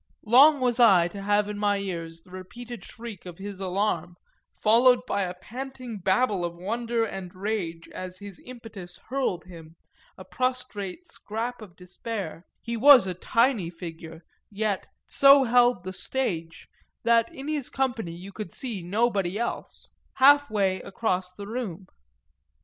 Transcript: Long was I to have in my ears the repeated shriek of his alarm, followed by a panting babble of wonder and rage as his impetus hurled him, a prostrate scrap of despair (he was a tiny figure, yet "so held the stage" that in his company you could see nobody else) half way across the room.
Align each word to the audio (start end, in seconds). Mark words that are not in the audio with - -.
Long 0.25 0.59
was 0.59 0.79
I 0.79 1.07
to 1.09 1.21
have 1.21 1.47
in 1.47 1.59
my 1.59 1.77
ears 1.77 2.21
the 2.21 2.31
repeated 2.31 2.83
shriek 2.83 3.27
of 3.27 3.37
his 3.37 3.59
alarm, 3.59 4.15
followed 4.55 5.01
by 5.05 5.21
a 5.21 5.35
panting 5.35 5.99
babble 5.99 6.43
of 6.43 6.57
wonder 6.57 7.05
and 7.05 7.35
rage 7.35 7.87
as 7.89 8.17
his 8.17 8.41
impetus 8.43 8.97
hurled 9.09 9.43
him, 9.43 9.75
a 10.17 10.25
prostrate 10.25 11.05
scrap 11.05 11.61
of 11.61 11.75
despair 11.75 12.47
(he 12.63 12.75
was 12.75 13.05
a 13.05 13.13
tiny 13.13 13.69
figure, 13.69 14.23
yet 14.49 14.87
"so 15.05 15.43
held 15.43 15.83
the 15.83 15.93
stage" 15.93 16.67
that 17.03 17.31
in 17.31 17.47
his 17.47 17.69
company 17.69 18.15
you 18.15 18.31
could 18.31 18.51
see 18.51 18.81
nobody 18.81 19.37
else) 19.37 19.91
half 20.13 20.49
way 20.49 20.81
across 20.81 21.31
the 21.31 21.45
room. 21.45 21.85